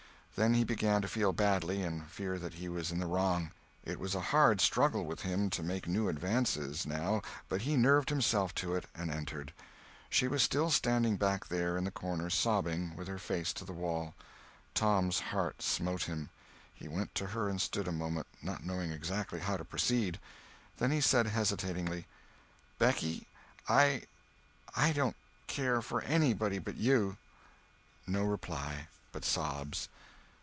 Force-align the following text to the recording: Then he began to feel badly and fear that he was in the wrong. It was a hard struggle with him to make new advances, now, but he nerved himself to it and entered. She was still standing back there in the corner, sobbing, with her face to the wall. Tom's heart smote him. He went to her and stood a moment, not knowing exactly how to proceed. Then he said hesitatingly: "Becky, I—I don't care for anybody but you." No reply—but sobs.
Then 0.37 0.53
he 0.55 0.63
began 0.63 1.03
to 1.03 1.07
feel 1.07 1.33
badly 1.33 1.83
and 1.83 2.07
fear 2.09 2.39
that 2.39 2.55
he 2.55 2.67
was 2.67 2.89
in 2.89 2.97
the 2.99 3.05
wrong. 3.05 3.51
It 3.83 3.99
was 3.99 4.15
a 4.15 4.19
hard 4.33 4.59
struggle 4.61 5.05
with 5.05 5.21
him 5.21 5.51
to 5.51 5.61
make 5.61 5.87
new 5.87 6.07
advances, 6.07 6.83
now, 6.83 7.21
but 7.47 7.61
he 7.61 7.75
nerved 7.77 8.09
himself 8.09 8.55
to 8.55 8.73
it 8.73 8.85
and 8.95 9.11
entered. 9.11 9.53
She 10.09 10.27
was 10.27 10.41
still 10.41 10.71
standing 10.71 11.15
back 11.17 11.45
there 11.49 11.77
in 11.77 11.83
the 11.83 11.91
corner, 11.91 12.29
sobbing, 12.31 12.95
with 12.95 13.07
her 13.07 13.19
face 13.19 13.53
to 13.53 13.65
the 13.65 13.73
wall. 13.73 14.15
Tom's 14.73 15.19
heart 15.19 15.61
smote 15.61 16.03
him. 16.03 16.29
He 16.73 16.87
went 16.87 17.13
to 17.15 17.27
her 17.27 17.47
and 17.47 17.61
stood 17.61 17.87
a 17.87 17.91
moment, 17.91 18.25
not 18.41 18.65
knowing 18.65 18.91
exactly 18.91 19.41
how 19.41 19.57
to 19.57 19.65
proceed. 19.65 20.17
Then 20.77 20.89
he 20.89 21.01
said 21.01 21.27
hesitatingly: 21.27 22.07
"Becky, 22.79 23.27
I—I 23.69 24.93
don't 24.93 25.17
care 25.45 25.83
for 25.83 26.01
anybody 26.01 26.57
but 26.57 26.77
you." 26.77 27.17
No 28.07 28.23
reply—but 28.23 29.23
sobs. 29.25 29.87